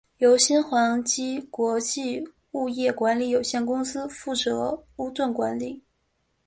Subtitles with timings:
[0.17, 5.83] 由新恒基国际物业管理有限公司负责屋邨管理。